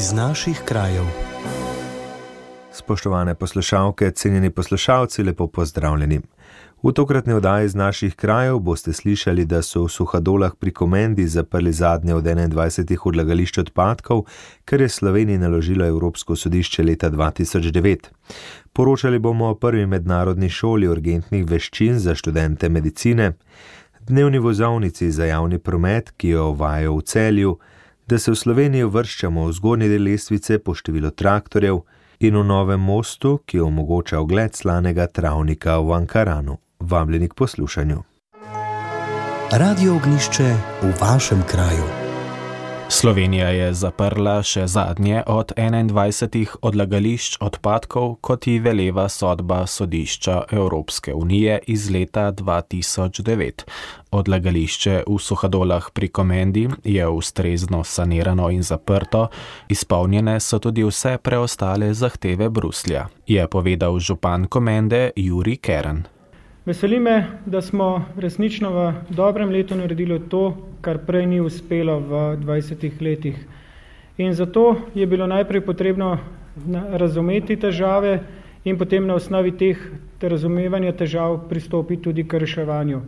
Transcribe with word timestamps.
iz 0.00 0.12
naših 0.12 0.62
krajev. 0.64 1.04
Spoštovane 2.72 3.34
poslušalke, 3.34 4.10
cenjeni 4.10 4.50
poslušalci, 4.50 5.22
lepo 5.22 5.46
pozdravljeni. 5.46 6.20
V 6.82 6.92
tokratni 6.92 7.32
oddaji 7.32 7.66
iz 7.66 7.74
naših 7.74 8.14
krajev 8.14 8.58
boste 8.58 8.92
slišali, 8.92 9.44
da 9.44 9.62
so 9.62 9.82
v 9.84 9.88
Suhadolah 9.88 10.54
pri 10.58 10.72
Komendi 10.72 11.26
zaprli 11.28 11.72
zadnje 11.72 12.14
od 12.14 12.24
21 12.24 12.98
odlagališč 13.04 13.58
odpadkov, 13.58 14.22
kar 14.64 14.80
je 14.80 14.88
Sloveniji 14.88 15.38
naložilo 15.38 15.86
Evropsko 15.86 16.36
sodišče 16.36 16.82
leta 16.82 17.10
2009. 17.10 18.08
Poročali 18.72 19.18
bomo 19.18 19.48
o 19.48 19.54
prvi 19.54 19.86
mednarodni 19.86 20.48
šoli 20.48 20.88
urgentnih 20.88 21.44
veščin 21.50 21.98
za 21.98 22.14
študente 22.14 22.68
medicine, 22.68 23.32
dnevni 24.00 24.38
vozovnici 24.38 25.10
za 25.10 25.24
javni 25.24 25.58
promet, 25.58 26.10
ki 26.16 26.28
jo 26.28 26.48
uvajajo 26.54 26.96
v 26.96 27.02
celju, 27.02 27.58
da 28.10 28.18
se 28.18 28.32
v 28.32 28.36
Sloveniji 28.36 28.88
vrščamo 28.90 29.44
v 29.46 29.52
zgornji 29.54 29.88
del 29.88 30.02
lestvice 30.08 30.58
po 30.58 30.74
številu 30.74 31.12
traktorjev 31.14 31.84
in 32.26 32.40
v 32.40 32.42
novem 32.42 32.82
mostu, 32.82 33.38
ki 33.46 33.62
omogoča 33.62 34.18
ogled 34.18 34.58
slanega 34.58 35.06
travnika 35.06 35.78
v 35.78 35.94
Ankaranu. 36.00 36.58
Vabljeni 36.80 37.30
k 37.30 37.38
poslušanju. 37.38 38.02
Radio 39.54 39.96
ognišče 40.00 40.50
v 40.82 40.94
vašem 41.00 41.46
kraju. 41.46 41.99
Slovenija 42.90 43.48
je 43.48 43.66
zaprla 43.74 44.40
še 44.42 44.64
zadnje 44.66 45.20
od 45.30 45.52
21 45.54 46.56
odlagališč 46.66 47.36
odpadkov, 47.38 48.16
kot 48.18 48.48
ji 48.50 48.58
veleva 48.58 49.04
sodba 49.08 49.60
sodišča 49.66 50.40
Evropske 50.50 51.14
unije 51.14 51.60
iz 51.70 51.86
leta 51.90 52.32
2009. 52.34 53.64
Odlagališče 54.10 55.04
v 55.06 55.18
Suhadolah 55.22 55.90
pri 55.94 56.10
Komendi 56.10 56.66
je 56.84 57.08
ustrezno 57.08 57.84
sanirano 57.84 58.50
in 58.50 58.66
zaprto, 58.66 59.28
izpolnjene 59.68 60.40
so 60.40 60.58
tudi 60.58 60.82
vse 60.82 61.18
preostale 61.22 61.94
zahteve 61.94 62.50
Bruslja, 62.50 63.06
je 63.26 63.46
povedal 63.46 64.00
župan 64.02 64.50
Komende 64.50 65.10
Juri 65.16 65.56
Keren. 65.62 66.19
Veseli 66.66 67.00
me, 67.00 67.26
da 67.46 67.62
smo 67.62 68.04
resnično 68.16 68.70
v 68.70 68.92
dobrem 69.08 69.48
letu 69.48 69.76
naredili 69.76 70.20
to, 70.28 70.56
kar 70.80 70.98
prej 71.06 71.24
ni 71.26 71.40
uspelo 71.40 71.94
v 72.00 72.18
20 72.36 73.00
letih. 73.00 73.38
In 74.18 74.34
zato 74.34 74.76
je 74.94 75.06
bilo 75.06 75.26
najprej 75.26 75.60
potrebno 75.64 76.18
razumeti 76.92 77.56
težave 77.56 78.20
in 78.64 78.76
potem 78.78 79.06
na 79.06 79.14
osnovi 79.14 79.54
teh 79.56 79.78
razumevanja 80.20 80.92
težav 80.92 81.48
pristopiti 81.48 82.02
tudi 82.02 82.26
k 82.28 82.38
reševanju. 82.44 83.00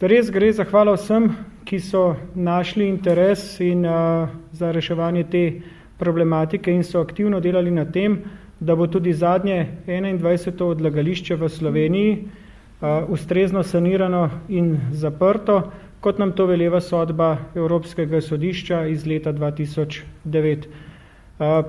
Res 0.00 0.30
gre 0.30 0.52
zahvala 0.52 0.94
vsem, 0.94 1.32
ki 1.64 1.80
so 1.80 2.14
našli 2.34 2.86
interes 2.88 3.58
in, 3.60 3.82
uh, 3.86 4.28
za 4.52 4.70
reševanje 4.70 5.24
te 5.24 5.44
problematike 5.98 6.70
in 6.70 6.84
so 6.84 7.00
aktivno 7.00 7.40
delali 7.40 7.70
na 7.70 7.84
tem, 7.84 8.20
da 8.60 8.76
bo 8.76 8.86
tudi 8.86 9.12
zadnje 9.12 9.66
21. 9.86 10.62
odlagališče 10.62 11.36
v 11.36 11.48
Sloveniji 11.48 12.18
ustrezno 13.08 13.62
sanirano 13.62 14.30
in 14.48 14.76
zaprto, 14.92 15.62
kot 16.00 16.18
nam 16.18 16.32
to 16.32 16.46
veleva 16.46 16.80
sodba 16.80 17.36
Evropskega 17.54 18.20
sodišča 18.20 18.86
iz 18.86 19.06
leta 19.06 19.32
2009. 19.32 20.66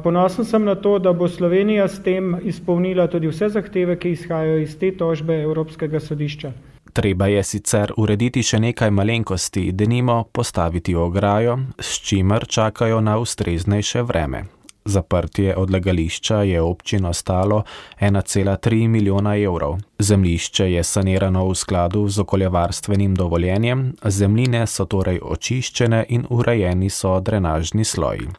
Ponosen 0.04 0.46
sem 0.46 0.64
na 0.64 0.76
to, 0.76 1.00
da 1.00 1.14
bo 1.14 1.28
Slovenija 1.28 1.88
s 1.88 2.04
tem 2.04 2.36
izpolnila 2.44 3.08
tudi 3.08 3.28
vse 3.28 3.50
zahteve, 3.50 3.96
ki 4.00 4.12
izhajajo 4.12 4.60
iz 4.62 4.78
te 4.80 4.92
tožbe 4.98 5.42
Evropskega 5.42 6.00
sodišča. 6.00 6.52
Treba 6.94 7.28
je 7.28 7.44
sicer 7.44 7.92
urediti 7.98 8.44
še 8.44 8.60
nekaj 8.60 8.92
malenkosti, 8.92 9.72
denimo 9.72 10.24
postaviti 10.32 10.96
ograjo, 10.96 11.58
s 11.80 12.00
čimer 12.00 12.46
čakajo 12.48 13.02
na 13.02 13.18
ustreznejše 13.20 14.02
vreme. 14.02 14.46
Zaprtje 14.88 15.56
odlagališča 15.56 16.42
je 16.42 16.62
občino 16.62 17.14
stalo 17.14 17.64
1,3 18.00 18.88
milijona 18.88 19.38
evrov. 19.38 19.78
Zemlišče 20.00 20.72
je 20.72 20.84
sanirano 20.84 21.48
v 21.50 21.56
skladu 21.56 22.08
z 22.08 22.20
okoljevarstvenim 22.20 23.16
dovoljenjem, 23.16 23.94
zemljine 24.06 24.68
so 24.68 24.86
torej 24.86 25.20
očiščene 25.24 26.06
in 26.10 26.28
urejeni 26.30 26.90
so 26.90 27.20
drenažni 27.20 27.84
sloji. 27.84 28.30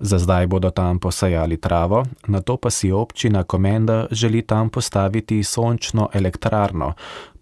Za 0.00 0.18
zdaj 0.18 0.46
bodo 0.46 0.70
tam 0.70 0.98
posajali 0.98 1.56
travo, 1.56 2.04
na 2.26 2.40
to 2.40 2.56
pa 2.56 2.70
si 2.70 2.92
občina 2.92 3.42
Komenda 3.44 4.06
želi 4.10 4.42
tam 4.42 4.70
postaviti 4.70 5.42
sončno 5.44 6.08
elektrarno, 6.12 6.94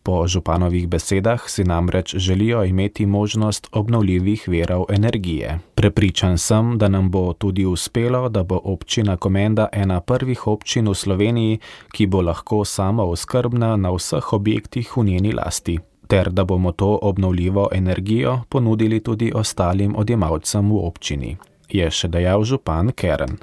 Po 0.03 0.27
županovih 0.27 0.89
besedah 0.89 1.49
si 1.49 1.65
namreč 1.65 2.15
želijo 2.17 2.65
imeti 2.65 3.07
možnost 3.07 3.69
obnovljivih 3.73 4.45
verov 4.49 4.85
energije. 4.89 5.59
Prepričan 5.75 6.39
sem, 6.39 6.79
da 6.79 6.89
nam 6.89 7.11
bo 7.11 7.33
tudi 7.33 7.67
uspelo, 7.67 8.29
da 8.29 8.43
bo 8.43 8.61
občina 8.65 9.17
Komenda 9.17 9.69
ena 9.73 10.01
prvih 10.01 10.47
občin 10.47 10.89
v 10.89 10.95
Sloveniji, 10.95 11.59
ki 11.93 12.07
bo 12.07 12.23
lahko 12.23 12.65
sama 12.65 13.05
oskrbna 13.05 13.77
na 13.77 13.91
vseh 13.91 14.33
objektih 14.33 14.97
v 14.97 15.05
njeni 15.05 15.33
lasti, 15.33 15.79
ter 16.07 16.31
da 16.31 16.45
bomo 16.45 16.73
to 16.73 16.99
obnovljivo 17.03 17.69
energijo 17.73 18.41
ponudili 18.49 19.01
tudi 19.01 19.33
ostalim 19.35 19.97
odjemalcem 19.97 20.71
v 20.71 20.87
občini, 20.87 21.37
je 21.69 21.91
še 21.91 22.09
dejal 22.09 22.45
župan 22.45 22.93
Keren. 22.93 23.39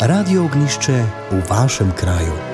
Radio 0.00 0.44
ognišče 0.44 1.04
v 1.30 1.42
vašem 1.50 1.92
kraju. 1.96 2.51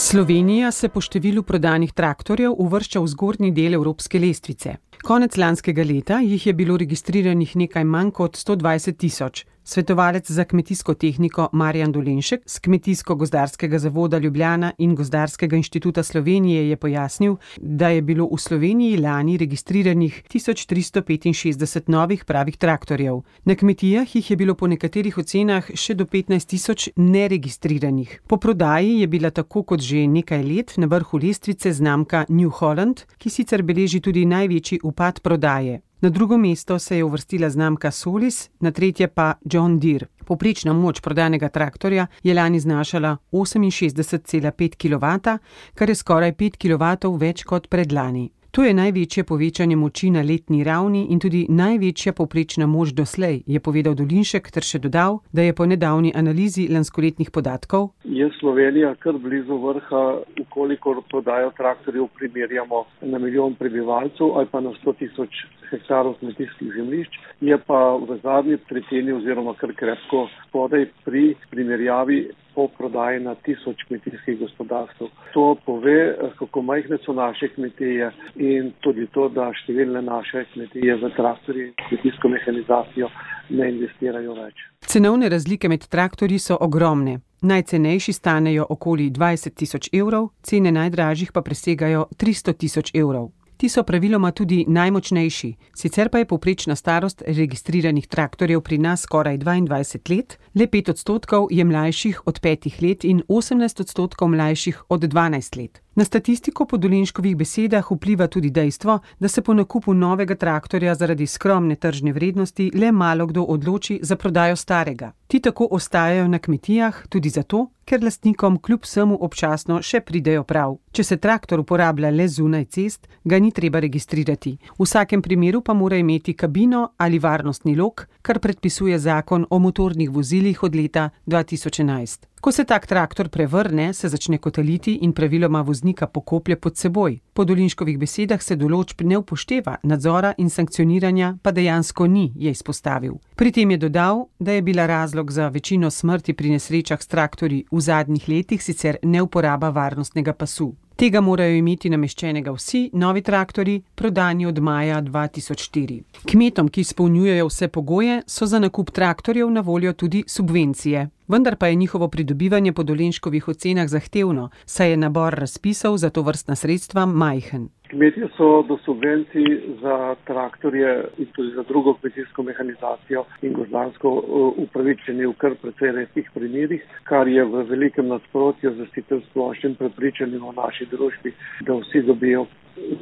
Slovenija 0.00 0.70
se 0.72 0.88
po 0.88 1.02
številu 1.04 1.42
prodanih 1.44 1.90
traktorjev 1.92 2.54
uvršča 2.64 3.02
v 3.04 3.08
zgornji 3.12 3.50
del 3.52 3.74
evropske 3.76 4.16
lestvice. 4.18 4.72
Konec 5.04 5.36
lanskega 5.36 5.84
leta 5.84 6.22
jih 6.24 6.46
je 6.46 6.54
bilo 6.56 6.78
registriranih 6.80 7.52
nekaj 7.62 7.84
manj 7.84 8.14
kot 8.16 8.38
120 8.40 8.96
tisoč, 8.96 9.44
Svetovalec 9.70 10.30
za 10.30 10.44
kmetijsko 10.44 10.94
tehniko 10.94 11.48
Marjan 11.52 11.92
Dolenšek 11.92 12.42
z 12.46 12.58
Kmetijsko-gozdarskega 12.60 13.78
zavoda 13.78 14.18
Ljubljana 14.18 14.72
in 14.78 14.94
Gozdarskega 14.94 15.56
inštituta 15.56 16.02
Slovenije 16.02 16.68
je 16.68 16.76
pojasnil, 16.76 17.36
da 17.56 17.88
je 17.88 18.02
bilo 18.02 18.26
v 18.32 18.38
Sloveniji 18.38 18.96
lani 18.96 19.36
registriranih 19.36 20.22
1365 20.34 21.82
novih 21.86 22.24
pravih 22.24 22.56
traktorjev. 22.56 23.20
Na 23.44 23.54
kmetijah 23.54 24.16
jih 24.16 24.30
je 24.30 24.36
bilo 24.36 24.54
po 24.54 24.66
nekaterih 24.66 25.18
ocenah 25.18 25.70
še 25.74 25.94
do 25.94 26.04
15 26.04 26.50
tisoč 26.50 26.88
neregistriranih. 26.96 28.20
Po 28.26 28.36
prodaji 28.36 29.00
je 29.00 29.06
bila 29.06 29.30
tako 29.30 29.62
kot 29.62 29.80
že 29.80 30.02
nekaj 30.06 30.42
let 30.42 30.74
na 30.78 30.86
vrhu 30.86 31.18
lestvice 31.22 31.72
znamka 31.72 32.24
New 32.28 32.50
Holland, 32.50 33.06
ki 33.18 33.30
sicer 33.30 33.62
beleži 33.62 34.00
tudi 34.00 34.26
največji 34.26 34.80
upad 34.82 35.22
prodaje. 35.22 35.80
Na 36.00 36.08
drugo 36.08 36.38
mesto 36.38 36.78
se 36.78 36.96
je 36.96 37.04
uvrstila 37.04 37.50
znamka 37.50 37.90
Solis, 37.90 38.50
na 38.60 38.70
tretje 38.70 39.08
pa 39.08 39.34
John 39.44 39.78
Deere. 39.78 40.06
Poprečna 40.24 40.72
moč 40.72 41.00
prodanega 41.00 41.48
traktorja 41.48 42.06
je 42.22 42.34
lani 42.34 42.60
znašala 42.60 43.16
68,5 43.32 44.76
kW, 44.76 45.38
kar 45.74 45.88
je 45.88 45.94
skoraj 45.94 46.32
5 46.32 46.56
kW 46.56 47.16
več 47.18 47.44
kot 47.44 47.68
predlani. 47.68 48.30
To 48.50 48.64
je 48.66 48.74
največje 48.74 49.22
povečanje 49.24 49.76
moči 49.78 50.08
na 50.10 50.24
letni 50.26 50.64
ravni 50.66 51.04
in 51.14 51.20
tudi 51.22 51.44
največja 51.48 52.10
povprečna 52.18 52.66
moč 52.66 52.90
doslej, 52.98 53.44
je 53.46 53.60
povedal 53.62 53.94
Dolinšek 53.94 54.50
ter 54.50 54.66
še 54.66 54.80
dodal, 54.82 55.20
da 55.30 55.46
je 55.46 55.54
po 55.54 55.68
nedavni 55.70 56.10
analizi 56.10 56.66
lanskoletnih 56.66 57.30
podatkov. 57.30 57.92
Je 58.02 58.26
Slovenija 58.40 58.96
kar 58.98 59.14
blizu 59.22 59.54
vrha, 59.54 60.02
ukolikor 60.42 60.98
prodajo 61.12 61.54
traktorjev 61.54 62.10
primerjamo 62.18 62.82
na 63.06 63.22
milijon 63.22 63.54
prebivalcev 63.54 64.34
ali 64.34 64.50
pa 64.50 64.60
na 64.66 64.74
100 64.82 64.98
tisoč 64.98 65.44
hektarov 65.70 66.18
kmetijskih 66.18 66.74
zemljišč, 66.74 67.22
je 67.46 67.58
pa 67.70 67.80
v 68.02 68.18
zadnji 68.24 68.58
tretjini 68.66 69.14
oziroma 69.14 69.54
kar 69.62 69.70
krepko 69.78 70.26
spodaj 70.48 70.88
pri 71.06 71.36
primerjavi 71.54 72.24
po 72.60 72.68
prodaji 72.68 73.20
na 73.20 73.34
tisoč 73.34 73.76
kmetijskih 73.88 74.38
gospodarstv. 74.38 75.04
To 75.34 75.56
pove, 75.66 76.16
kako 76.38 76.62
majhne 76.62 76.98
so 77.04 77.12
naše 77.12 77.48
kmetije 77.48 78.10
in 78.36 78.72
tudi 78.80 79.06
to, 79.14 79.28
da 79.28 79.48
številne 79.62 80.02
naše 80.04 80.44
kmetije 80.52 80.96
v 81.00 81.10
traktorji 81.16 81.70
in 81.70 81.72
kmetijsko 81.88 82.28
mehanizacijo 82.28 83.08
ne 83.56 83.70
investirajo 83.72 84.36
več. 84.42 84.60
Cenovne 84.92 85.32
razlike 85.32 85.72
med 85.72 85.88
traktorji 85.88 86.38
so 86.38 86.58
ogromne. 86.60 87.20
Najcenejši 87.40 88.12
stanejo 88.12 88.66
okoli 88.68 89.08
20 89.10 89.56
tisoč 89.56 89.88
evrov, 89.96 90.34
cene 90.42 90.72
najdražjih 90.76 91.32
pa 91.32 91.40
presegajo 91.40 92.10
300 92.12 92.58
tisoč 92.60 92.92
evrov. 92.94 93.30
Ti 93.60 93.68
so 93.68 93.82
praviloma 93.84 94.30
tudi 94.32 94.64
najmočnejši, 94.68 95.48
sicer 95.76 96.08
pa 96.08 96.18
je 96.18 96.24
povprečna 96.24 96.76
starost 96.76 97.22
registriranih 97.26 98.06
traktorjev 98.06 98.62
pri 98.64 98.78
nas 98.78 99.02
skoraj 99.04 99.36
22 99.38 100.10
let, 100.10 100.38
le 100.54 100.66
5 100.66 100.90
odstotkov 100.90 101.48
je 101.50 101.64
mlajših 101.64 102.22
od 102.26 102.40
5 102.40 102.82
let 102.82 103.04
in 103.04 103.20
18 103.28 103.80
odstotkov 103.80 104.28
mlajših 104.28 104.82
od 104.88 105.04
12 105.04 105.60
let. 105.60 105.82
Na 105.94 106.04
statistiko 106.04 106.66
po 106.66 106.76
Dolinškovih 106.76 107.36
besedah 107.36 107.90
vpliva 107.90 108.26
tudi 108.26 108.50
dejstvo, 108.50 108.98
da 109.18 109.28
se 109.28 109.42
po 109.42 109.54
nakupu 109.54 109.94
novega 109.94 110.34
traktorja 110.34 110.94
zaradi 110.94 111.26
skromne 111.26 111.76
tržne 111.76 112.12
vrednosti 112.12 112.70
le 112.74 112.92
malo 112.92 113.26
kdo 113.26 113.42
odloči 113.42 113.98
za 114.02 114.16
prodajo 114.16 114.56
starega. 114.56 115.12
Ti 115.26 115.40
tako 115.40 115.68
ostajajo 115.70 116.28
na 116.28 116.38
kmetijah 116.38 117.06
tudi 117.08 117.28
zato, 117.28 117.66
ker 117.84 118.04
lastnikom 118.04 118.58
kljub 118.62 118.84
vsemu 118.86 119.18
občasno 119.20 119.80
še 119.82 120.00
pridejo 120.00 120.44
prav. 120.44 120.76
Če 120.94 121.04
se 121.04 121.16
traktor 121.16 121.60
uporablja 121.60 122.10
le 122.14 122.28
zunaj 122.28 122.64
cest, 122.64 123.08
ga 123.24 123.38
ni 123.42 123.50
treba 123.50 123.82
registrirati. 123.82 124.56
V 124.78 124.86
vsakem 124.86 125.22
primeru 125.22 125.60
pa 125.60 125.74
mora 125.74 125.98
imeti 125.98 126.36
kabino 126.38 126.92
ali 126.98 127.18
varnostni 127.18 127.74
lok, 127.76 128.06
kar 128.22 128.38
predpisuje 128.38 128.98
zakon 128.98 129.46
o 129.50 129.58
motornih 129.58 130.10
vozilih 130.10 130.62
od 130.62 130.74
leta 130.74 131.10
2011. 131.26 132.29
Ko 132.40 132.52
se 132.52 132.64
tak 132.64 132.86
traktor 132.86 133.28
prevrne, 133.28 133.92
se 133.92 134.08
začne 134.08 134.38
kotaliti 134.38 134.94
in 135.02 135.12
praviloma 135.12 135.60
voznika 135.60 136.06
pokoplje 136.06 136.56
pod 136.56 136.76
seboj. 136.76 137.18
Po 137.32 137.44
Dolinškovih 137.44 137.98
besedah 138.00 138.40
se 138.42 138.56
določb 138.56 139.04
ne 139.04 139.18
upošteva, 139.20 139.76
nadzora 139.84 140.32
in 140.38 140.48
sankcioniranja 140.48 141.34
pa 141.42 141.52
dejansko 141.52 142.06
ni, 142.08 142.30
je 142.34 142.50
izpostavil. 142.50 143.18
Pri 143.36 143.52
tem 143.52 143.76
je 143.76 143.82
dodal, 143.84 144.24
da 144.38 144.56
je 144.56 144.62
bila 144.62 144.86
razlog 144.86 145.30
za 145.30 145.48
večino 145.48 145.90
smrti 145.90 146.32
pri 146.32 146.56
nesrečah 146.56 147.02
s 147.02 147.12
traktorji 147.12 147.66
v 147.70 147.80
zadnjih 147.80 148.28
letih 148.28 148.64
sicer 148.64 148.96
neuporaba 149.02 149.68
varnostnega 149.68 150.32
pasu. 150.32 150.72
Tega 150.96 151.20
morajo 151.20 151.54
imeti 151.56 151.88
nameščenega 151.88 152.52
vsi 152.52 152.80
novi 153.00 153.20
traktori, 153.24 153.78
prodani 153.96 154.44
od 154.46 154.58
maja 154.60 154.98
2004. 155.02 156.02
Kmetom, 156.28 156.68
ki 156.68 156.84
izpolnjujejo 156.84 157.46
vse 157.48 157.68
pogoje, 157.68 158.18
so 158.26 158.46
za 158.46 158.58
nakup 158.60 158.90
traktorjev 158.96 159.48
na 159.50 159.60
voljo 159.60 159.92
tudi 159.92 160.24
subvencije. 160.28 161.08
Vendar 161.30 161.56
pa 161.56 161.66
je 161.66 161.74
njihovo 161.74 162.08
pridobivanje 162.08 162.72
po 162.72 162.82
dolenškovih 162.82 163.48
ocenah 163.48 163.88
zahtevno, 163.88 164.48
saj 164.64 164.90
je 164.90 164.96
nabor 164.96 165.34
razpisov 165.34 165.96
za 165.96 166.10
to 166.10 166.22
vrstna 166.22 166.54
sredstva 166.56 167.06
majhen. 167.06 167.68
Kmetje 167.90 168.28
so 168.36 168.62
do 168.68 168.78
subvencij 168.84 169.46
za 169.82 170.14
traktorje 170.24 171.04
in 171.18 171.26
tudi 171.26 171.54
za 171.54 171.62
drugo 171.62 171.94
kmetijsko 171.94 172.42
mehanizacijo 172.42 173.24
in 173.42 173.52
gozdansko 173.52 174.08
uh, 174.10 174.58
upravičeni 174.64 175.26
v 175.26 175.34
kar 175.38 175.54
precej 175.62 175.92
resnih 175.92 176.30
primerih, 176.34 176.82
kar 177.04 177.28
je 177.28 177.44
v 177.44 177.62
velikem 177.70 178.08
nasprotju 178.08 178.74
z 178.74 178.86
sicer 178.94 179.22
splošnim 179.30 179.74
prepričanjem 179.74 180.42
v 180.48 180.56
naši 180.56 180.86
družbi, 180.90 181.34
da 181.66 181.78
vsi 181.78 182.02
dobijo 182.02 182.46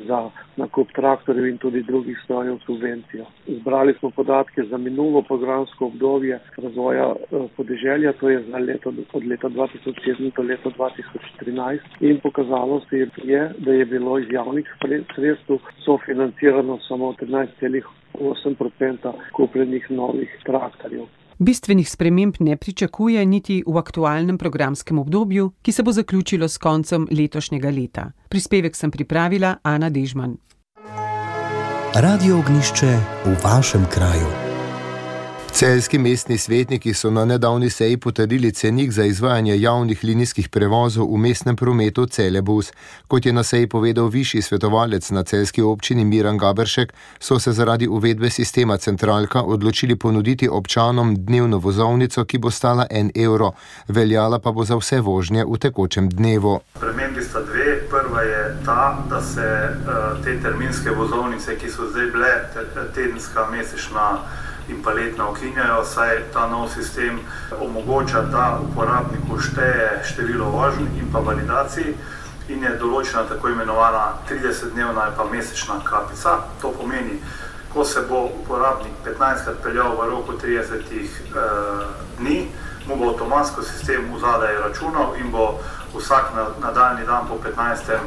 za 0.07 0.31
nakup 0.57 0.89
traktorjev 0.93 1.47
in 1.47 1.59
tudi 1.59 1.83
drugih 1.83 2.19
strojev 2.25 2.59
subvencijo. 2.67 3.25
Zbrali 3.47 3.95
smo 3.99 4.11
podatke 4.11 4.63
za 4.63 4.79
minulo 4.79 5.23
programsko 5.23 5.87
obdobje 5.87 6.41
razvoja 6.57 7.09
uh, 7.13 7.51
podeželja, 7.57 8.13
to 8.21 8.29
je 8.29 8.45
za 8.51 8.59
leto, 8.59 8.93
od 9.13 9.27
leta 9.27 9.49
2007 9.49 10.37
do 10.37 10.43
leta 10.43 10.71
2013 10.71 11.79
in 12.01 12.21
pokazalo 12.23 12.81
se 12.91 12.97
je, 13.25 13.53
da 13.59 13.73
je 13.73 13.87
bilo 13.87 14.19
iz 14.19 14.27
javnih 14.31 14.67
sredstev 15.15 15.59
sofinancirano 15.85 16.79
samo 16.89 17.13
13,8% 17.13 19.13
kupljenih 19.33 19.91
novih 19.91 20.39
traktorjev. 20.45 21.05
Bistvenih 21.39 21.91
sprememb 21.91 22.35
ne 22.41 22.57
pričakuje 22.57 23.27
niti 23.27 23.63
v 23.67 23.79
aktualnem 23.79 24.39
programskem 24.39 24.99
obdobju, 24.99 25.53
ki 25.63 25.73
se 25.73 25.83
bo 25.83 25.93
zaključilo 25.93 26.49
s 26.49 26.59
koncem 26.59 27.07
letošnjega 27.11 27.71
leta. 27.71 28.11
Prispevek 28.29 28.77
sem 28.77 28.91
pripravila 28.91 29.55
Ana 29.63 29.91
Dežman. 29.91 30.37
Radio 31.95 32.39
ognišče 32.39 32.91
v 33.25 33.37
vašem 33.45 33.87
kraju. 33.95 34.48
Celjski 35.53 35.99
mestni 35.99 36.39
svetniki 36.39 36.95
so 36.95 37.11
na 37.11 37.25
nedavni 37.25 37.71
seji 37.71 37.97
potrdili 37.97 38.53
cenik 38.53 38.91
za 38.91 39.05
izvajanje 39.05 39.61
javnih 39.61 40.05
linijskih 40.05 40.49
prevozov 40.49 41.15
v 41.15 41.19
mestnem 41.19 41.57
prometu 41.57 42.07
Celebus. 42.07 42.73
Kot 43.09 43.27
je 43.27 43.33
na 43.33 43.43
seji 43.43 43.67
povedal 43.67 44.09
višji 44.09 44.43
svetovalec 44.43 45.11
na 45.11 45.23
celjski 45.23 45.63
občini 45.63 46.05
Miran 46.05 46.39
Gaberšek, 46.39 46.93
so 47.21 47.39
se 47.39 47.53
zaradi 47.53 47.89
uvedbe 47.89 48.31
sistema 48.31 48.77
centralka 48.77 49.43
odločili 49.43 49.97
ponuditi 49.97 50.49
občanom 50.49 51.17
dnevno 51.17 51.59
vozovnico, 51.59 52.25
ki 52.25 52.39
bo 52.39 52.51
stala 52.51 52.87
en 52.91 53.11
evro, 53.15 53.53
veljala 53.89 54.39
pa 54.39 54.53
bo 54.53 54.65
za 54.65 54.77
vse 54.77 55.01
vožnje 55.01 55.45
v 55.45 55.59
tekočem 55.59 56.09
dnevu. 56.09 56.61
Spremembi 56.77 57.23
sta 57.23 57.41
dve. 57.41 57.69
Prva 57.91 58.23
je 58.23 58.57
ta, 58.65 59.05
da 59.11 59.23
se 59.23 59.41
uh, 59.41 60.25
te 60.25 60.41
terminske 60.43 60.91
vozovnice, 60.91 61.57
ki 61.57 61.71
so 61.71 61.89
zdaj 61.91 62.11
bile 62.13 62.29
tedenska, 62.95 63.47
mesečna, 63.51 64.19
in 64.69 64.83
pa 64.83 64.93
letno 64.93 65.31
ukinjajo, 65.31 65.85
saj 65.85 66.23
ta 66.33 66.47
nov 66.47 66.69
sistem 66.69 67.21
omogoča, 67.61 68.23
da 68.23 68.61
uporabniku 68.63 69.41
šteje 69.41 70.05
število 70.05 70.51
vožnj 70.51 70.87
in 71.01 71.13
pa 71.13 71.19
validacij 71.19 71.95
in 72.49 72.63
je 72.65 72.77
določena 72.81 73.27
tako 73.29 73.53
imenovana 73.53 74.19
30-dnevna 74.29 75.05
ali 75.05 75.17
pa 75.17 75.25
mesečna 75.25 75.81
kapica. 75.85 76.39
To 76.63 76.73
pomeni, 76.73 77.21
ko 77.73 77.85
se 77.85 78.01
bo 78.09 78.25
uporabnik 78.41 78.93
15krat 79.05 79.61
peljal 79.63 79.97
v 79.97 80.09
roku 80.11 80.37
30 80.41 80.89
eh, 80.93 81.11
dni, 82.19 82.39
mu 82.89 82.97
bo 82.97 83.13
avtomatsko 83.13 83.63
sistem 83.63 84.09
v 84.15 84.21
zadaj 84.21 84.57
računal 84.65 85.17
in 85.21 85.31
bo 85.31 85.59
vsak 85.93 86.33
nadaljni 86.61 87.05
dan 87.07 87.29
po 87.29 87.37
15. 87.45 87.93
Eh, 87.93 87.99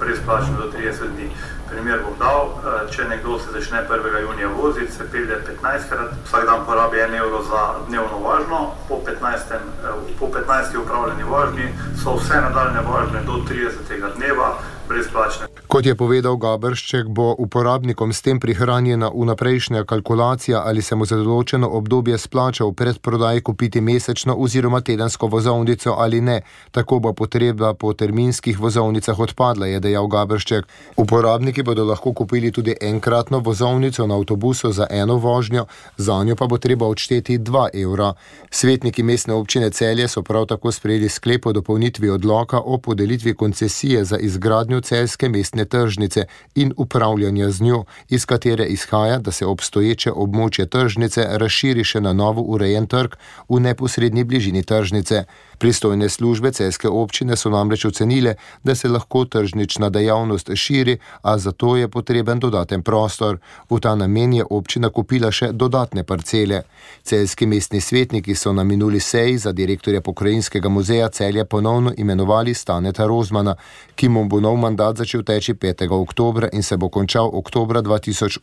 brezplačno 0.00 0.62
do 0.62 0.70
30 0.70 1.14
dni. 1.16 1.30
Primer 1.70 2.00
bom 2.00 2.16
dal, 2.18 2.48
eh, 2.64 2.90
če 2.90 3.04
nekdo 3.08 3.38
se 3.38 3.52
začne 3.52 3.82
1. 3.88 4.20
junija 4.20 4.48
voziti, 4.48 4.92
se 4.92 5.04
pelje 5.12 5.36
15 5.46 5.88
krat, 5.90 6.14
vsak 6.24 6.46
dan 6.46 6.64
porabi 6.66 6.96
1 6.96 7.14
evro 7.14 7.42
za 7.42 7.74
dnevno 7.88 8.18
vožnjo, 8.24 8.60
po 8.88 9.00
15. 9.04 9.60
Eh, 9.84 10.16
po 10.18 10.26
15. 10.26 10.78
upravljeni 10.78 11.22
vožnji 11.22 11.68
so 12.02 12.16
vse 12.16 12.40
nadaljne 12.40 12.80
vožnje 12.80 13.20
do 13.26 13.32
30. 13.48 14.16
dneva 14.16 14.54
brezplačne. 14.88 15.47
Kot 15.68 15.84
je 15.84 15.92
povedal 15.92 16.40
Gabršček, 16.40 17.12
bo 17.12 17.34
uporabnikom 17.36 18.08
s 18.16 18.24
tem 18.24 18.40
prihranjena 18.40 19.10
vnaprejšnja 19.12 19.84
kalkulacija, 19.84 20.62
ali 20.64 20.80
se 20.80 20.96
mu 20.96 21.04
za 21.04 21.18
določeno 21.20 21.68
obdobje 21.76 22.16
splača 22.16 22.64
v 22.64 22.72
predprodaji 22.72 23.44
kupiti 23.44 23.82
mesečno 23.84 24.32
oziroma 24.32 24.80
tedensko 24.80 25.28
vozovnico 25.28 25.92
ali 26.00 26.22
ne. 26.24 26.38
Tako 26.72 27.02
bo 27.04 27.12
potreba 27.12 27.74
po 27.76 27.92
terminskih 27.92 28.56
vozovnicah 28.56 29.20
odpadla, 29.20 29.68
je 29.68 29.82
dejal 29.84 30.08
Gabršček. 30.08 30.64
Uporabniki 30.96 31.60
bodo 31.62 31.84
lahko 31.84 32.14
kupili 32.16 32.48
tudi 32.48 32.72
enkratno 32.80 33.42
vozovnico 33.44 34.08
na 34.08 34.16
avtobusu 34.16 34.72
za 34.72 34.88
eno 34.88 35.18
vožnjo, 35.20 35.66
za 36.00 36.16
njo 36.24 36.36
pa 36.36 36.48
bo 36.48 36.56
treba 36.56 36.88
odšteti 36.88 37.38
2 37.38 37.66
evra. 37.84 38.14
Svetniki 38.50 39.04
mestne 39.04 39.36
občine 39.36 39.68
Celje 39.70 40.08
so 40.08 40.24
prav 40.24 40.48
tako 40.48 40.72
sprejeli 40.72 41.12
sklep 41.12 41.46
o 41.46 41.52
dopolnitvi 41.52 42.08
odloka 42.16 42.56
o 42.56 42.80
podelitvi 42.80 43.36
koncesije 43.36 44.04
za 44.04 44.16
izgradnjo 44.16 44.80
celske 44.80 45.28
mestne 45.28 45.57
tržnice 45.64 46.26
in 46.54 46.72
upravljanja 46.76 47.50
z 47.50 47.60
njo, 47.60 47.84
iz 48.08 48.26
katere 48.26 48.64
izhaja, 48.64 49.18
da 49.18 49.30
se 49.30 49.46
obstoječe 49.46 50.12
območje 50.12 50.66
tržnice 50.66 51.26
razširi 51.30 51.84
še 51.84 52.00
na 52.00 52.12
novo 52.12 52.42
urejen 52.42 52.86
trg 52.86 53.16
v 53.48 53.60
neposrednji 53.60 54.24
bližini 54.24 54.62
tržnice. 54.62 55.24
Pristojne 55.58 56.08
službe 56.08 56.52
celske 56.52 56.88
občine 56.88 57.36
so 57.36 57.50
namreč 57.50 57.84
ocenile, 57.84 58.34
da 58.62 58.74
se 58.74 58.88
lahko 58.88 59.24
tržnična 59.24 59.90
dejavnost 59.90 60.50
širi, 60.54 60.98
a 61.22 61.38
zato 61.38 61.76
je 61.76 61.88
potreben 61.88 62.38
dodaten 62.38 62.82
prostor. 62.82 63.38
V 63.70 63.80
ta 63.80 63.94
namen 63.94 64.32
je 64.32 64.44
občina 64.50 64.88
kupila 64.88 65.32
še 65.32 65.50
dodatne 65.52 66.04
parcele. 66.04 66.62
Celski 67.02 67.46
mestni 67.46 67.80
svetniki 67.80 68.34
so 68.34 68.52
na 68.52 68.64
minuli 68.64 69.00
seji 69.00 69.38
za 69.38 69.52
direktorja 69.52 70.00
pokrajinskega 70.00 70.68
muzeja 70.68 71.08
celja 71.08 71.44
ponovno 71.44 71.92
imenovali 71.96 72.54
Staneta 72.54 73.06
Rozmana, 73.06 73.56
ki 73.96 74.08
mu 74.08 74.24
bo 74.28 74.40
nov 74.40 74.56
mandat 74.56 74.96
začel 74.96 75.22
teči 75.22 75.47
5. 75.54 75.92
oktober 75.92 76.48
in 76.52 76.62
se 76.62 76.76
bo 76.76 76.88
končal 76.88 77.28
oktober 77.32 77.76
2028. 77.84 78.40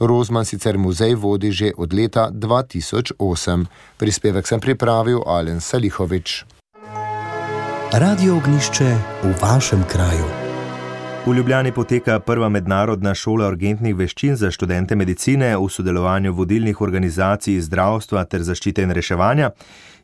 Rozman 0.00 0.44
sicer 0.44 0.78
muzej 0.78 1.14
vodi 1.14 1.52
že 1.52 1.72
od 1.76 1.94
leta 1.94 2.30
2008. 2.34 3.14
Prispevek 3.96 4.46
sem 4.46 4.60
pripravil 4.60 5.22
Alen 5.26 5.60
Salih. 5.60 5.92
Lihovič. 5.92 6.44
Radio 7.92 8.40
ognišče 8.40 8.88
v 9.22 9.30
vašem 9.42 9.84
kraju. 9.84 10.41
V 11.26 11.34
Ljubljani 11.34 11.72
poteka 11.72 12.20
prva 12.20 12.48
mednarodna 12.48 13.12
šola 13.14 13.46
urgentnih 13.52 13.94
veščin 13.94 14.34
za 14.36 14.48
študente 14.50 14.96
medicine 14.98 15.52
v 15.54 15.68
sodelovanju 15.70 16.32
vodilnih 16.34 16.80
organizacij 16.82 17.60
zdravstva 17.62 18.24
ter 18.26 18.42
zaščite 18.42 18.82
in 18.82 18.90
reševanja. 18.90 19.52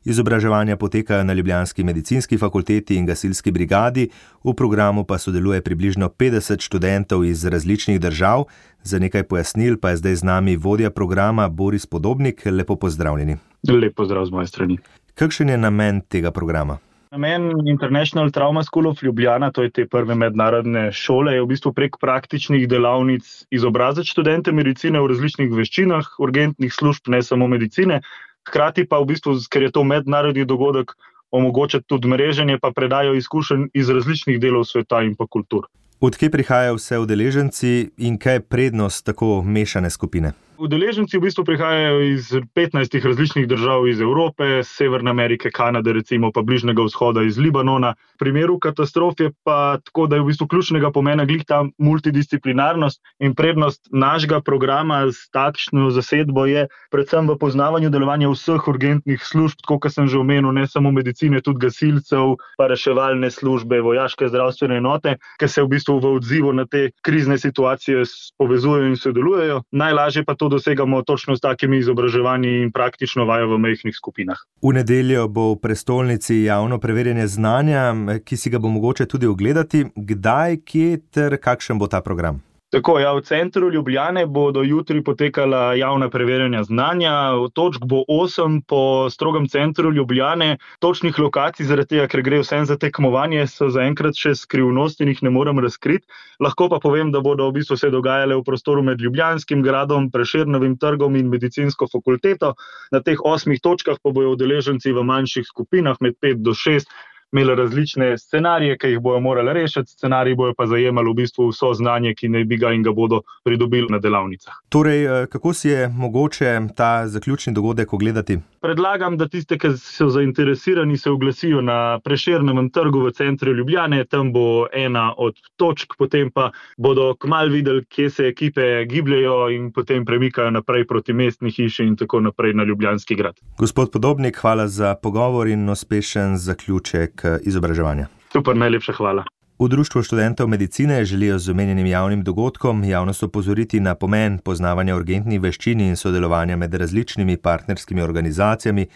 Izobraževanja 0.05 0.77
potekajo 0.79 1.25
na 1.27 1.35
Ljubljanski 1.35 1.85
medicinski 1.85 2.39
fakulteti 2.39 2.95
in 2.97 3.07
gasilski 3.07 3.51
brigadi, 3.51 4.07
v 4.45 4.55
programu 4.55 5.05
pa 5.05 5.19
sodeluje 5.19 5.61
približno 5.61 6.09
50 6.09 6.63
študentov 6.63 7.25
iz 7.25 7.45
različnih 7.45 8.01
držav. 8.01 8.47
Za 8.83 9.03
nekaj 9.03 9.27
pojasnil 9.27 9.77
pa 9.83 9.91
je 9.91 9.97
zdaj 9.97 10.15
z 10.23 10.23
nami 10.23 10.57
vodja 10.57 10.91
programa 10.91 11.49
Boris 11.49 11.87
Podobnik. 11.87 12.47
Lepo 12.47 12.77
pozdravljeni. 12.77 13.37
Lepo 13.69 14.05
zdrav 14.05 14.27
z 14.27 14.31
moje 14.31 14.47
strani. 14.47 14.79
Kakšen 15.15 15.49
je 15.49 15.59
namen 15.59 16.01
tega 16.01 16.31
programa? 16.31 16.79
Namen 17.11 17.69
International 17.69 18.31
Trauma 18.31 18.63
School 18.63 18.87
of 18.87 19.03
Ljubljana, 19.03 19.51
to 19.51 19.63
je 19.63 19.71
te 19.71 19.87
prve 19.87 20.15
mednarodne 20.15 20.93
šole, 20.93 21.33
je 21.35 21.43
v 21.43 21.47
bistvu 21.49 21.73
prek 21.73 21.97
praktičnih 22.01 22.67
delavnic 22.69 23.25
izobraziti 23.51 24.13
študente 24.13 24.53
medicine 24.53 25.01
v 25.01 25.09
različnih 25.09 25.55
veščinah, 25.57 26.11
urgentnih 26.21 26.75
služb, 26.75 27.09
ne 27.09 27.23
samo 27.23 27.49
medicine. 27.49 28.03
Hkrati 28.49 28.85
pa 28.85 29.01
v 29.01 29.09
bistvu, 29.15 29.39
ker 29.49 29.65
je 29.65 29.73
to 29.73 29.85
mednarodni 29.89 30.45
dogodek, 30.45 30.93
omogočati 31.33 31.89
tudi 31.89 32.09
mreženje, 32.09 32.59
pa 32.61 32.73
predajo 32.77 33.17
izkušenj 33.17 33.71
iz 33.73 33.89
različnih 33.89 34.41
delov 34.41 34.69
sveta 34.69 35.01
in 35.05 35.17
pa 35.17 35.25
kultur. 35.27 35.65
Odkje 36.01 36.31
prihajajo 36.31 36.77
vse 36.77 36.99
udeleženci 36.99 37.73
in 38.05 38.21
kaj 38.21 38.35
je 38.35 38.45
prednost 38.45 39.07
tako 39.07 39.43
mešane 39.43 39.91
skupine? 39.91 40.33
Udeleženci 40.59 41.15
v 41.19 41.23
bistvu 41.23 41.45
prihajajo 41.47 42.01
iz 42.03 42.33
15 42.35 43.05
različnih 43.07 43.47
držav 43.47 43.87
iz 43.87 44.01
Evrope, 44.01 44.63
Severne 44.67 45.11
Amerike, 45.11 45.51
Kanade, 45.55 45.93
recimo 45.93 46.33
pa 46.35 46.43
Bližnjega 46.43 46.83
vzhoda, 46.83 47.23
iz 47.23 47.39
Libanona. 47.39 47.93
V 48.19 48.19
primeru 48.19 48.59
katastrofe 48.59 49.31
pa 49.47 49.79
tako, 49.85 50.09
da 50.11 50.17
je 50.17 50.23
v 50.23 50.27
bistvu 50.33 50.49
ključnega 50.51 50.91
pomena 50.91 51.25
glih 51.25 51.45
ta 51.47 51.63
multidisciplinarnost 51.79 52.99
in 53.23 53.37
prednost 53.39 53.87
našega 53.93 54.41
programa 54.41 55.05
s 55.07 55.31
takšno 55.31 55.93
zasedbo 55.95 56.47
je 56.51 56.67
predvsem 56.91 57.31
v 57.31 57.39
poznavanju 57.39 57.91
delovanja 57.95 58.33
vseh 58.35 58.69
urgentnih 58.69 59.23
služb, 59.23 59.63
tako 59.63 59.79
kot 59.79 59.95
sem 59.95 60.11
že 60.11 60.19
omenil, 60.19 60.51
ne 60.53 60.67
samo 60.67 60.91
medicine, 60.91 61.39
tudi 61.41 61.69
gasilcev, 61.69 62.35
pa 62.59 62.67
reševalne 62.67 63.31
službe, 63.31 63.79
vojaške 63.79 64.27
zdravstvene 64.27 64.83
enote, 64.83 65.15
ki 65.39 65.49
se 65.49 65.63
v 65.63 65.71
bistvu 65.77 66.01
v 66.03 66.13
odzivu 66.19 66.53
na 66.53 66.67
te 66.67 66.91
krizne 67.07 67.39
situacije 67.39 68.03
povezujejo 68.39 68.91
in 68.91 68.99
sodelujejo. 68.99 69.63
Najlažje 69.71 70.27
pa 70.27 70.35
to 70.35 70.48
dosegamo 70.49 71.03
točno 71.03 71.37
s 71.37 71.41
takimi 71.41 71.79
izobraževanji 71.79 72.63
in 72.63 72.73
praktično 72.73 73.25
vajo 73.25 73.49
v 73.55 73.59
mehkih 73.59 73.97
skupinah. 73.97 74.37
V 74.63 74.73
nedeljo 74.75 75.29
bo 75.29 75.53
v 75.53 75.61
prestolnici 75.63 76.43
javno 76.43 76.79
preverjanje 76.79 77.27
znanja, 77.27 77.95
ki 78.25 78.37
si 78.37 78.51
ga 78.51 78.59
bo 78.59 78.69
mogoče 78.69 79.07
tudi 79.07 79.27
ogledati. 79.27 79.85
Kdaj, 79.97 80.61
kje 80.65 80.99
ter 81.11 81.37
kakšen 81.37 81.79
bo 81.79 81.87
ta 81.87 82.01
program? 82.01 82.48
Tako, 82.69 82.99
ja, 83.01 83.15
v 83.17 83.23
centru 83.25 83.71
Ljubljane 83.73 84.27
bodo 84.27 84.61
jutri 84.63 85.01
potekala 85.05 85.73
javna 85.75 86.11
preverjanja 86.13 86.63
znanja. 86.69 87.13
Točk 87.57 87.87
bo 87.89 88.03
osem 88.09 88.61
po 88.63 89.09
strogem 89.11 89.47
centru 89.49 89.93
Ljubljane. 89.93 90.59
Točnih 90.79 91.19
lokacij, 91.19 91.65
zaradi 91.65 91.95
tega, 91.95 92.05
ker 92.13 92.23
gre 92.27 92.43
vsem 92.43 92.69
za 92.69 92.77
tekmovanje, 92.77 93.47
so 93.49 93.71
zaenkrat 93.73 94.21
še 94.21 94.35
skrivnosti 94.37 95.01
in 95.01 95.15
jih 95.15 95.25
ne 95.25 95.33
morem 95.33 95.65
razkriti. 95.65 96.05
Lahko 96.45 96.69
pa 96.69 96.77
povem, 96.85 97.09
da 97.09 97.25
bodo 97.25 97.49
v 97.49 97.57
bistvu 97.57 97.81
se 97.81 97.89
dogajale 97.89 98.37
v 98.37 98.45
prostoru 98.45 98.85
med 98.85 99.01
Ljubljanskim 99.01 99.65
gradom, 99.65 100.13
Preširnovim 100.13 100.77
trgom 100.77 101.17
in 101.17 101.33
medicinsko 101.33 101.89
fakulteto. 101.89 102.53
Na 102.93 103.01
teh 103.01 103.17
osmih 103.25 103.65
točkah 103.65 103.97
pa 103.97 104.13
bojo 104.13 104.37
udeleženci 104.37 104.93
v 104.93 105.09
manjših 105.09 105.49
skupinah 105.49 105.97
med 106.05 106.21
pet 106.21 106.45
do 106.45 106.53
šest 106.53 106.93
imeli 107.33 107.55
različne 107.55 108.19
scenarije, 108.19 108.79
ki 108.79 108.87
jih 108.87 109.01
bodo 109.01 109.21
morali 109.21 109.53
rešiti, 109.53 109.91
scenariji 109.91 110.35
bojo 110.35 110.55
pa 110.57 110.67
zajemali 110.67 111.11
v 111.11 111.15
bistvu 111.15 111.49
vso 111.49 111.75
znanje, 111.75 112.15
ki 112.15 112.29
naj 112.29 112.45
bi 112.45 112.57
ga 112.57 112.73
in 112.73 112.83
ga 112.83 112.93
bodo 112.93 113.21
pridobili 113.45 113.87
na 113.91 113.99
delavnicah. 113.99 114.55
Torej, 114.69 115.05
eh, 115.05 115.27
kako 115.27 115.53
si 115.53 115.69
je 115.69 115.89
mogoče 115.89 116.61
ta 116.77 117.09
zaključni 117.09 117.53
dogodek 117.55 117.93
ogledati? 117.93 118.39
Predlagam, 118.61 119.17
da 119.17 119.29
tiste, 119.29 119.59
ki 119.59 119.71
so 119.79 120.09
zainteresirani, 120.11 120.97
se 120.99 121.11
oglasijo 121.11 121.61
na 121.63 122.01
preširnem 122.05 122.71
trgu 122.71 123.05
v 123.07 123.13
centru 123.15 123.55
Ljubljane, 123.55 124.05
tam 124.05 124.33
bo 124.33 124.67
ena 124.73 125.13
od 125.17 125.39
točk, 125.57 125.95
potem 125.99 126.31
pa 126.31 126.51
bodo 126.77 127.15
kmalo 127.15 127.55
videli, 127.55 127.85
kje 127.85 128.11
se 128.11 128.27
ekipe 128.27 128.85
gibljajo 128.91 129.49
in 129.55 129.71
potem 129.73 130.05
premikajo 130.05 130.51
naprej 130.51 130.87
proti 130.87 131.13
mestni 131.13 131.51
hiši 131.51 131.87
in 131.87 131.97
tako 131.97 132.21
naprej 132.21 132.55
na 132.55 132.65
Ljubljanski 132.65 133.15
grad. 133.15 133.39
Gospod 133.59 133.93
Podobnik, 133.93 134.37
hvala 134.37 134.69
za 134.69 134.95
pogovor 134.95 135.49
in 135.49 135.69
uspešen 135.71 136.37
zaključek 136.37 137.23
izobraževanja. 137.43 138.07
Super, 138.33 138.57
najlepša 138.57 138.93
hvala. 138.93 139.25
V 139.59 139.69
Društvu 139.69 140.03
študentov 140.03 140.49
medicine 140.49 141.05
želijo 141.05 141.39
z 141.39 141.51
omenjenim 141.51 141.87
javnim 141.87 142.23
dogodkom 142.25 142.85
javnost 142.85 143.23
opozoriti 143.23 143.81
na 143.81 143.95
pomen 143.95 144.39
poznavanja 144.39 144.97
urgentnih 144.97 145.41
veščin 145.41 145.81
in 145.81 145.97
sodelovanja 145.97 146.57
med 146.57 146.75
različnimi 146.75 147.37
partnerskimi 147.37 148.03
organizacijami, 148.03 148.87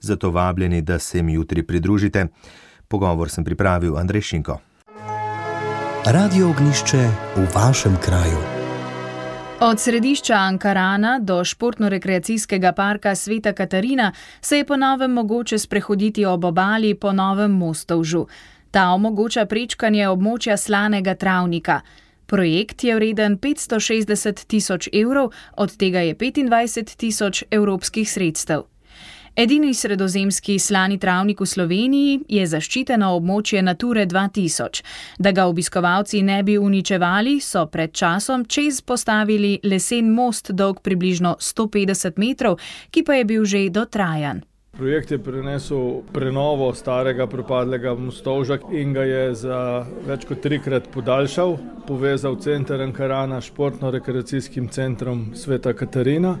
zato 0.00 0.30
vabljeni, 0.30 0.82
da 0.82 0.98
se 0.98 1.18
jim 1.18 1.28
jutri 1.28 1.62
pridružite. 1.62 2.26
Pogovor 2.88 3.30
sem 3.30 3.44
pripravil 3.44 3.96
Andrej 3.96 4.20
Šinko. 4.20 4.58
Radio 6.04 6.50
ognišče 6.50 7.08
v 7.36 7.46
vašem 7.54 7.96
kraju. 8.04 8.38
Od 9.60 9.80
središča 9.80 10.34
Ankarana 10.34 11.18
do 11.22 11.44
športno-rekreacijskega 11.44 12.72
parka 12.72 13.14
Sveta 13.14 13.52
Katarina 13.52 14.12
se 14.40 14.56
je 14.56 14.64
ponovem 14.64 15.10
mogoče 15.10 15.58
sprehoditi 15.58 16.24
ob 16.24 16.44
obali 16.44 16.94
po 16.94 17.12
novem 17.12 17.50
mostovžu. 17.50 18.26
Ta 18.70 18.90
omogoča 18.94 19.46
prečkanje 19.50 20.08
območja 20.08 20.56
slanega 20.56 21.14
travnika. 21.14 21.80
Projekt 22.26 22.84
je 22.84 22.94
vreden 22.94 23.38
560 23.38 24.44
tisoč 24.46 24.88
evrov, 24.92 25.32
od 25.56 25.76
tega 25.76 26.00
je 26.06 26.14
25 26.14 26.96
tisoč 26.96 27.42
evropskih 27.50 28.10
sredstev. 28.10 28.68
Edini 29.36 29.74
sredozemski 29.74 30.58
slani 30.58 30.98
travnik 30.98 31.40
v 31.40 31.46
Sloveniji 31.46 32.20
je 32.28 32.46
zaščiteno 32.46 33.12
območje 33.16 33.62
Nature 33.62 34.06
2000. 34.06 34.82
Da 35.18 35.32
ga 35.32 35.46
obiskovalci 35.46 36.22
ne 36.22 36.42
bi 36.42 36.58
uničevali, 36.58 37.38
so 37.40 37.66
pred 37.66 37.92
časom 37.92 38.44
čez 38.44 38.80
postavili 38.82 39.58
lesen 39.64 40.10
most 40.14 40.50
dolg 40.50 40.82
približno 40.82 41.36
150 41.40 42.18
metrov, 42.18 42.58
ki 42.90 43.02
pa 43.02 43.18
je 43.18 43.24
bil 43.24 43.44
že 43.44 43.68
dotrajan. 43.70 44.42
Projekt 44.80 45.10
je 45.10 45.18
prenesel 45.18 46.00
prenovo 46.12 46.70
starega 46.74 47.26
propadlega 47.26 47.92
mostovža 47.94 48.56
in 48.72 48.94
ga 48.96 49.02
je 49.04 49.34
za 49.34 49.58
več 50.08 50.24
kot 50.24 50.40
trikrat 50.40 50.86
podaljšal, 50.94 51.52
povezal 51.84 52.38
center 52.40 52.80
Ankarana 52.80 53.42
s 53.44 53.50
športno-rekreacijskim 53.50 54.70
centrom 54.72 55.34
Sveta 55.36 55.74
Katarina 55.76 56.38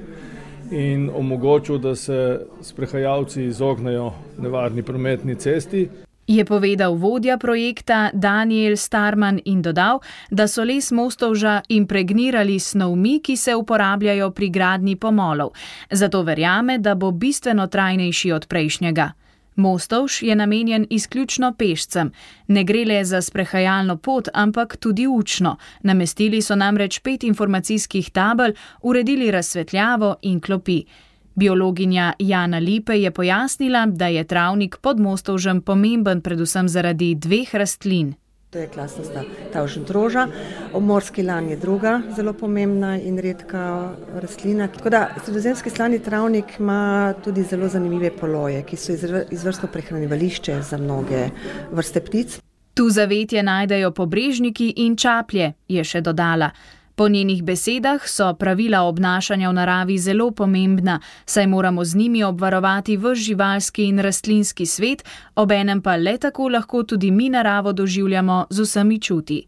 in 0.72 1.10
omogočil, 1.12 1.78
da 1.84 1.92
se 1.94 2.40
sprehajalci 2.64 3.44
izognejo 3.44 4.14
nevarni 4.38 4.82
prometni 4.82 5.36
cesti. 5.36 5.88
Je 6.30 6.44
povedal 6.44 6.94
vodja 6.94 7.34
projekta 7.38 8.10
Daniel 8.14 8.76
Starman 8.76 9.40
in 9.44 9.62
dodal, 9.62 9.98
da 10.30 10.46
so 10.46 10.62
les 10.62 10.92
mostovža 10.94 11.62
impregnirali 11.68 12.58
snovmi, 12.58 13.18
ki 13.18 13.34
se 13.36 13.54
uporabljajo 13.54 14.30
pri 14.30 14.48
gradni 14.50 14.94
pomolov. 14.96 15.50
Zato 15.90 16.22
verjame, 16.22 16.78
da 16.78 16.94
bo 16.94 17.10
bistveno 17.10 17.66
trajnejši 17.66 18.32
od 18.32 18.46
prejšnjega. 18.46 19.10
Mostovš 19.56 20.22
je 20.22 20.36
namenjen 20.36 20.86
izključno 20.90 21.52
pešcem, 21.58 22.12
ne 22.46 22.64
gre 22.64 22.84
le 22.84 23.04
za 23.04 23.20
sprehajalno 23.22 23.96
pot, 23.96 24.28
ampak 24.34 24.76
tudi 24.76 25.06
učno. 25.06 25.56
Namestili 25.82 26.42
so 26.42 26.54
namreč 26.54 26.98
pet 26.98 27.24
informacijskih 27.24 28.10
tabel, 28.10 28.52
uredili 28.82 29.30
razsvetljavo 29.30 30.16
in 30.22 30.40
klopi. 30.40 30.84
Biologinja 31.34 32.12
Jana 32.18 32.58
Lipe 32.58 33.00
je 33.00 33.10
pojasnila, 33.10 33.86
da 33.86 34.06
je 34.06 34.24
travnik 34.24 34.76
pod 34.82 35.00
Mostovžem 35.00 35.60
pomemben 35.60 36.20
predvsem 36.20 36.68
zaradi 36.68 37.14
dveh 37.14 37.54
rastlin. 37.54 38.14
To 38.50 38.58
je 38.58 38.66
klasna 38.66 39.22
tavžen 39.52 39.84
droža, 39.84 40.26
obmorski 40.72 41.22
lan 41.22 41.48
je 41.48 41.56
druga 41.56 42.00
zelo 42.16 42.32
pomembna 42.32 42.96
in 42.98 43.18
redka 43.18 43.92
rastlina. 44.14 44.66
Tako 44.68 44.90
da 44.90 45.08
sredozemski 45.24 45.70
slani 45.70 45.98
travnik 45.98 46.44
ima 46.58 47.14
tudi 47.24 47.42
zelo 47.42 47.68
zanimive 47.68 48.10
poloje, 48.10 48.62
ki 48.62 48.76
so 48.76 48.92
izvrstno 49.30 49.68
prehranjevališče 49.72 50.62
za 50.62 50.78
mnoge 50.78 51.28
vrste 51.70 52.00
ptic. 52.00 52.40
Tu 52.74 52.88
zavetje 52.90 53.42
najdejo 53.42 53.90
pobrežniki 53.90 54.72
in 54.76 54.96
čaplje, 54.96 55.52
je 55.68 55.84
še 55.84 56.00
dodala. 56.00 56.50
Po 57.00 57.08
njenih 57.08 57.42
besedah 57.42 58.02
so 58.04 58.34
pravila 58.34 58.82
obnašanja 58.82 59.48
v 59.48 59.54
naravi 59.56 59.98
zelo 59.98 60.30
pomembna, 60.30 60.98
saj 61.24 61.46
moramo 61.46 61.84
z 61.84 61.96
njimi 61.96 62.24
obvarovati 62.24 62.96
v 62.96 63.14
živalski 63.14 63.86
in 63.88 63.98
rastlinski 63.98 64.66
svet, 64.66 65.04
obenem 65.34 65.80
pa 65.82 65.96
le 65.96 66.18
tako 66.18 66.48
lahko 66.48 66.82
tudi 66.82 67.10
mi 67.10 67.28
naravo 67.28 67.72
doživljamo 67.72 68.46
z 68.50 68.60
vsemi 68.60 69.00
čuti. 69.00 69.46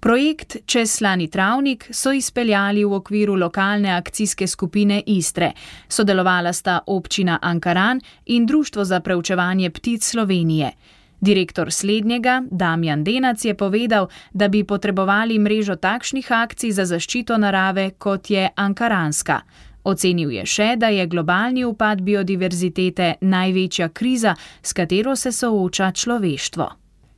Projekt 0.00 0.56
Čez 0.66 0.90
slani 0.90 1.28
travnik 1.30 1.88
so 1.92 2.12
izpeljali 2.12 2.84
v 2.84 2.92
okviru 2.94 3.34
lokalne 3.34 3.90
akcijske 3.90 4.46
skupine 4.46 5.02
Istre. 5.06 5.52
Sodelovala 5.88 6.52
sta 6.52 6.80
občina 6.86 7.38
Ankaran 7.42 8.00
in 8.26 8.46
Društvo 8.46 8.84
za 8.84 9.00
preučevanje 9.00 9.70
ptic 9.70 10.04
Slovenije. 10.04 10.72
Direktor 11.20 11.72
slednjega, 11.72 12.42
Damjan 12.50 13.04
Denac, 13.04 13.44
je 13.44 13.54
povedal, 13.54 14.08
da 14.32 14.48
bi 14.48 14.64
potrebovali 14.64 15.38
mrežo 15.38 15.76
takšnih 15.76 16.32
akcij 16.32 16.70
za 16.70 16.84
zaščito 16.84 17.38
narave, 17.38 17.90
kot 17.98 18.30
je 18.30 18.48
Ankaranska. 18.56 19.40
Ocenil 19.84 20.30
je 20.30 20.46
še, 20.46 20.74
da 20.76 20.88
je 20.88 21.06
globalni 21.06 21.64
upad 21.64 22.02
biodiverzitete 22.02 23.14
največja 23.20 23.88
kriza, 23.88 24.34
s 24.62 24.72
katero 24.72 25.16
se 25.16 25.32
sooča 25.32 25.92
človeštvo. 25.92 26.70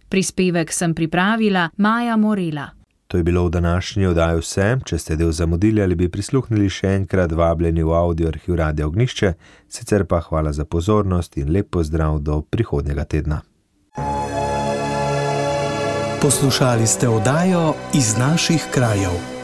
Prispevek 0.09 0.73
sem 0.73 0.95
pripravila 0.95 1.71
Maja 1.77 2.17
Morela. 2.17 2.69
To 3.09 3.17
je 3.17 3.25
bilo 3.25 3.47
v 3.47 3.51
današnji 3.51 4.07
oddaji 4.07 4.41
vse. 4.41 4.67
Če 4.85 4.99
ste 4.99 5.17
del 5.17 5.33
zamudili 5.33 5.83
ali 5.83 5.97
bi 5.97 6.11
prisluhnili 6.13 6.69
še 6.69 6.93
enkrat, 7.01 7.33
vabljeni 7.33 7.83
v 7.83 7.95
audio 7.97 8.29
arhiv 8.29 8.57
Radio 8.61 8.89
Ognišče, 8.93 9.33
sicer 9.69 10.05
pa 10.05 10.21
hvala 10.21 10.53
za 10.53 10.65
pozornost 10.65 11.37
in 11.41 11.53
lep 11.53 11.71
pozdrav 11.73 12.19
do 12.21 12.43
prihodnjega 12.43 13.05
tedna. 13.05 13.41
Poslušali 16.23 16.87
ste 16.87 17.09
oddajo 17.09 17.75
iz 17.95 18.17
naših 18.19 18.67
krajev. 18.75 19.38